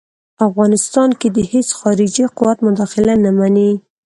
افغانستان 0.47 1.09
کې 1.19 1.27
د 1.31 1.37
هیڅ 1.51 1.69
خارجي 1.79 2.25
قوت 2.37 2.57
مداخله 2.67 3.13
نه 3.23 3.31
مني. 3.37 3.71